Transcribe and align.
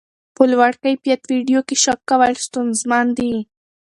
په 0.35 0.43
لوړ 0.51 0.71
کیفیت 0.83 1.21
ویډیو 1.31 1.59
کې 1.67 1.75
شک 1.83 1.99
کول 2.09 2.33
ستونزمن 2.45 3.07
دي. 3.17 3.33